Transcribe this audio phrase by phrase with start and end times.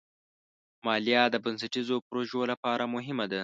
[0.85, 3.39] مالیه د بنسټیزو پروژو لپاره مهمه ده.